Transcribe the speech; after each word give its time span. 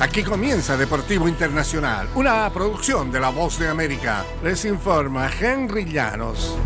Aquí 0.00 0.24
comienza 0.24 0.78
Deportivo 0.78 1.28
Internacional, 1.28 2.08
una 2.14 2.48
producción 2.48 3.12
de 3.12 3.20
La 3.20 3.28
Voz 3.28 3.58
de 3.58 3.68
América. 3.68 4.24
Les 4.42 4.64
informa 4.64 5.28
Henry 5.28 5.84
Llanos. 5.84 6.56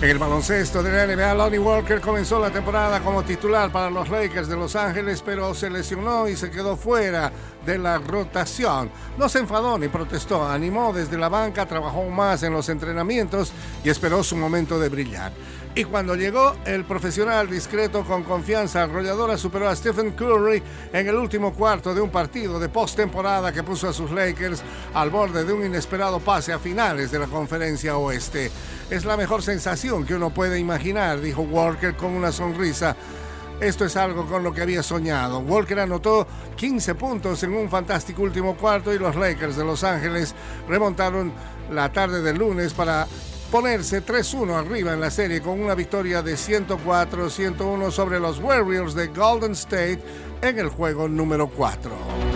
En 0.00 0.08
el 0.08 0.18
baloncesto 0.18 0.82
de 0.82 0.92
la 0.92 1.14
NBA, 1.14 1.34
Lonnie 1.34 1.58
Walker 1.58 2.00
comenzó 2.00 2.38
la 2.38 2.50
temporada 2.50 3.00
como 3.00 3.22
titular 3.22 3.70
para 3.70 3.90
los 3.90 4.08
Lakers 4.08 4.48
de 4.48 4.56
Los 4.56 4.76
Ángeles, 4.76 5.22
pero 5.22 5.52
se 5.54 5.68
lesionó 5.68 6.26
y 6.26 6.36
se 6.36 6.50
quedó 6.50 6.74
fuera 6.74 7.30
de 7.66 7.76
la 7.76 7.98
rotación. 7.98 8.90
No 9.18 9.28
se 9.28 9.40
enfadó 9.40 9.78
ni 9.78 9.88
protestó, 9.88 10.46
animó 10.48 10.94
desde 10.94 11.18
la 11.18 11.28
banca, 11.28 11.66
trabajó 11.66 12.08
más 12.08 12.42
en 12.44 12.54
los 12.54 12.70
entrenamientos 12.70 13.52
y 13.84 13.90
esperó 13.90 14.22
su 14.22 14.36
momento 14.36 14.78
de 14.78 14.88
brillar. 14.88 15.32
Y 15.76 15.84
cuando 15.84 16.14
llegó, 16.14 16.56
el 16.64 16.86
profesional 16.86 17.50
discreto 17.50 18.02
con 18.02 18.22
confianza 18.22 18.84
arrolladora 18.84 19.36
superó 19.36 19.68
a 19.68 19.76
Stephen 19.76 20.12
Curry 20.12 20.62
en 20.90 21.06
el 21.06 21.16
último 21.16 21.52
cuarto 21.52 21.94
de 21.94 22.00
un 22.00 22.08
partido 22.08 22.58
de 22.58 22.70
postemporada 22.70 23.52
que 23.52 23.62
puso 23.62 23.86
a 23.86 23.92
sus 23.92 24.10
Lakers 24.10 24.62
al 24.94 25.10
borde 25.10 25.44
de 25.44 25.52
un 25.52 25.66
inesperado 25.66 26.18
pase 26.18 26.54
a 26.54 26.58
finales 26.58 27.10
de 27.10 27.18
la 27.18 27.26
conferencia 27.26 27.98
oeste. 27.98 28.50
Es 28.88 29.04
la 29.04 29.18
mejor 29.18 29.42
sensación 29.42 30.06
que 30.06 30.14
uno 30.14 30.30
puede 30.30 30.58
imaginar, 30.58 31.20
dijo 31.20 31.42
Walker 31.42 31.94
con 31.94 32.12
una 32.12 32.32
sonrisa. 32.32 32.96
Esto 33.60 33.84
es 33.84 33.98
algo 33.98 34.24
con 34.24 34.42
lo 34.42 34.54
que 34.54 34.62
había 34.62 34.82
soñado. 34.82 35.40
Walker 35.40 35.80
anotó 35.80 36.26
15 36.56 36.94
puntos 36.94 37.42
en 37.42 37.52
un 37.52 37.68
fantástico 37.68 38.22
último 38.22 38.56
cuarto 38.56 38.94
y 38.94 38.98
los 38.98 39.14
Lakers 39.14 39.56
de 39.56 39.64
Los 39.66 39.84
Ángeles 39.84 40.34
remontaron 40.66 41.34
la 41.70 41.92
tarde 41.92 42.22
del 42.22 42.38
lunes 42.38 42.72
para 42.72 43.06
ponerse 43.50 44.04
3-1 44.04 44.54
arriba 44.54 44.92
en 44.92 45.00
la 45.00 45.10
serie 45.10 45.40
con 45.40 45.60
una 45.60 45.74
victoria 45.74 46.22
de 46.22 46.34
104-101 46.34 47.90
sobre 47.90 48.20
los 48.20 48.38
Warriors 48.38 48.94
de 48.94 49.08
Golden 49.08 49.52
State 49.52 50.00
en 50.42 50.58
el 50.58 50.68
juego 50.68 51.08
número 51.08 51.48
4. 51.48 52.35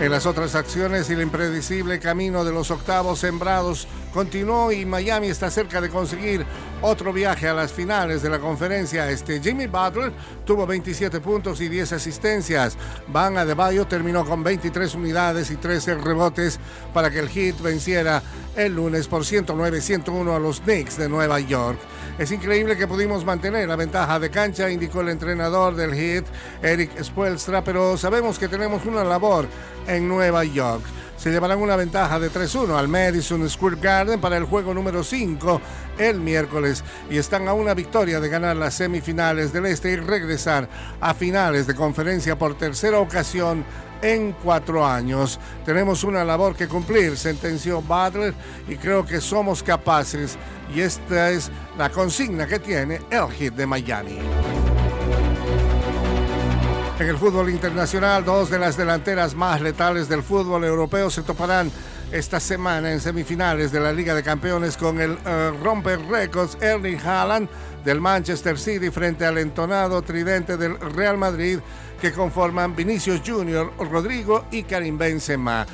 En 0.00 0.10
las 0.10 0.24
otras 0.24 0.54
acciones, 0.54 1.10
el 1.10 1.20
impredecible 1.20 2.00
camino 2.00 2.42
de 2.42 2.52
los 2.52 2.70
octavos 2.70 3.18
sembrados 3.18 3.86
continuó 4.14 4.72
y 4.72 4.86
Miami 4.86 5.26
está 5.28 5.50
cerca 5.50 5.78
de 5.82 5.90
conseguir 5.90 6.46
otro 6.80 7.12
viaje 7.12 7.46
a 7.46 7.52
las 7.52 7.70
finales 7.70 8.22
de 8.22 8.30
la 8.30 8.38
conferencia. 8.38 9.10
Este 9.10 9.40
Jimmy 9.40 9.66
Butler 9.66 10.10
tuvo 10.46 10.66
27 10.66 11.20
puntos 11.20 11.60
y 11.60 11.68
10 11.68 11.92
asistencias. 11.92 12.78
Van 13.08 13.36
Adebayo 13.36 13.86
terminó 13.86 14.24
con 14.24 14.42
23 14.42 14.94
unidades 14.94 15.50
y 15.50 15.56
13 15.56 15.96
rebotes 15.96 16.58
para 16.94 17.10
que 17.10 17.18
el 17.18 17.28
Heat 17.28 17.60
venciera 17.60 18.22
el 18.56 18.74
lunes 18.74 19.06
por 19.06 19.22
109-101 19.22 20.34
a 20.34 20.38
los 20.38 20.60
Knicks 20.60 20.96
de 20.96 21.10
Nueva 21.10 21.40
York. 21.40 21.78
Es 22.18 22.32
increíble 22.32 22.76
que 22.76 22.86
pudimos 22.86 23.24
mantener 23.24 23.68
la 23.68 23.76
ventaja 23.76 24.18
de 24.18 24.30
cancha, 24.30 24.70
indicó 24.70 25.00
el 25.02 25.10
entrenador 25.10 25.74
del 25.74 25.94
Heat, 25.94 26.24
Eric 26.62 27.02
Spoelstra, 27.02 27.62
pero 27.62 27.96
sabemos 27.96 28.38
que 28.38 28.48
tenemos 28.48 28.84
una 28.84 29.04
labor 29.04 29.46
en 29.90 30.08
Nueva 30.08 30.44
York. 30.44 30.82
Se 31.16 31.30
llevarán 31.30 31.60
una 31.60 31.76
ventaja 31.76 32.18
de 32.18 32.30
3-1 32.30 32.76
al 32.76 32.88
Madison 32.88 33.48
Square 33.48 33.76
Garden 33.78 34.20
para 34.20 34.38
el 34.38 34.44
juego 34.44 34.72
número 34.72 35.04
5 35.04 35.60
el 35.98 36.18
miércoles 36.18 36.82
y 37.10 37.18
están 37.18 37.46
a 37.46 37.52
una 37.52 37.74
victoria 37.74 38.20
de 38.20 38.28
ganar 38.30 38.56
las 38.56 38.74
semifinales 38.74 39.52
del 39.52 39.66
Este 39.66 39.90
y 39.90 39.96
regresar 39.96 40.66
a 40.98 41.12
finales 41.12 41.66
de 41.66 41.74
conferencia 41.74 42.38
por 42.38 42.56
tercera 42.56 43.00
ocasión 43.00 43.66
en 44.00 44.32
cuatro 44.32 44.86
años. 44.86 45.38
Tenemos 45.66 46.04
una 46.04 46.24
labor 46.24 46.56
que 46.56 46.68
cumplir, 46.68 47.18
sentenció 47.18 47.82
Butler, 47.82 48.32
y 48.66 48.76
creo 48.76 49.04
que 49.04 49.20
somos 49.20 49.62
capaces. 49.62 50.38
Y 50.74 50.80
esta 50.80 51.30
es 51.30 51.50
la 51.76 51.90
consigna 51.90 52.46
que 52.46 52.60
tiene 52.60 53.00
el 53.10 53.30
hit 53.32 53.52
de 53.54 53.66
Miami. 53.66 54.18
En 57.00 57.08
el 57.08 57.16
fútbol 57.16 57.48
internacional, 57.48 58.26
dos 58.26 58.50
de 58.50 58.58
las 58.58 58.76
delanteras 58.76 59.34
más 59.34 59.62
letales 59.62 60.06
del 60.06 60.22
fútbol 60.22 60.64
europeo 60.64 61.08
se 61.08 61.22
toparán 61.22 61.72
esta 62.12 62.38
semana 62.38 62.92
en 62.92 63.00
semifinales 63.00 63.72
de 63.72 63.80
la 63.80 63.90
Liga 63.90 64.14
de 64.14 64.22
Campeones 64.22 64.76
con 64.76 65.00
el 65.00 65.12
uh, 65.12 65.64
romper 65.64 65.98
récords 66.10 66.58
Erling 66.60 67.00
Haaland 67.00 67.48
del 67.86 68.02
Manchester 68.02 68.58
City 68.58 68.90
frente 68.90 69.24
al 69.24 69.38
entonado 69.38 70.02
tridente 70.02 70.58
del 70.58 70.78
Real 70.78 71.16
Madrid 71.16 71.60
que 72.02 72.12
conforman 72.12 72.76
Vinicius 72.76 73.22
Junior, 73.26 73.72
Rodrigo 73.78 74.44
y 74.50 74.64
Karim 74.64 74.98
Benzema 74.98 75.66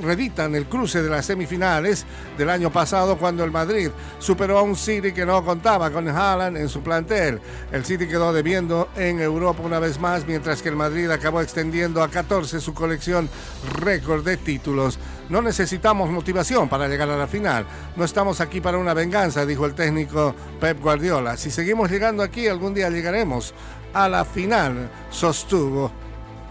reeditan 0.00 0.54
el 0.54 0.66
cruce 0.66 1.02
de 1.02 1.10
las 1.10 1.26
semifinales 1.26 2.06
del 2.38 2.50
año 2.50 2.70
pasado 2.70 3.18
cuando 3.18 3.44
el 3.44 3.50
Madrid 3.50 3.90
superó 4.18 4.58
a 4.58 4.62
un 4.62 4.76
City 4.76 5.12
que 5.12 5.26
no 5.26 5.44
contaba 5.44 5.90
con 5.90 6.08
Haaland 6.08 6.56
en 6.56 6.68
su 6.68 6.82
plantel. 6.82 7.40
El 7.70 7.84
City 7.84 8.06
quedó 8.06 8.32
debiendo 8.32 8.88
en 8.96 9.20
Europa 9.20 9.62
una 9.62 9.78
vez 9.78 9.98
más, 9.98 10.26
mientras 10.26 10.62
que 10.62 10.68
el 10.68 10.76
Madrid 10.76 11.10
acabó 11.10 11.40
extendiendo 11.40 12.02
a 12.02 12.08
14 12.08 12.60
su 12.60 12.74
colección 12.74 13.28
récord 13.74 14.24
de 14.24 14.36
títulos. 14.36 14.98
No 15.28 15.42
necesitamos 15.42 16.10
motivación 16.10 16.68
para 16.68 16.88
llegar 16.88 17.08
a 17.10 17.16
la 17.16 17.26
final. 17.26 17.66
No 17.96 18.04
estamos 18.04 18.40
aquí 18.40 18.60
para 18.60 18.78
una 18.78 18.94
venganza, 18.94 19.46
dijo 19.46 19.66
el 19.66 19.74
técnico 19.74 20.34
Pep 20.60 20.80
Guardiola. 20.80 21.36
Si 21.36 21.50
seguimos 21.50 21.90
llegando 21.90 22.22
aquí, 22.22 22.48
algún 22.48 22.74
día 22.74 22.90
llegaremos 22.90 23.54
a 23.94 24.08
la 24.08 24.24
final, 24.24 24.90
sostuvo 25.10 25.90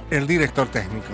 el 0.09 0.27
director 0.27 0.67
técnico. 0.67 1.13